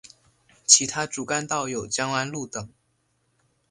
[0.65, 2.67] 其他主干道有江湾路等。